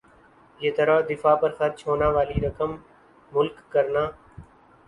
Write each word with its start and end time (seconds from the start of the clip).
یِہ 0.59 0.71
طرح 0.77 0.97
دفاع 1.09 1.35
پر 1.41 1.51
خرچ 1.57 1.77
ہونا 1.87 2.07
والی 2.15 2.37
رقم 2.47 2.71
ملک 3.31 3.55
کرنا 3.73 4.03